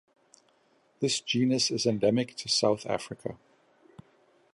This 0.99 1.19
genus 1.21 1.69
is 1.69 1.85
endemic 1.85 2.35
to 2.37 2.49
South 2.49 2.87
Africa. 2.87 3.37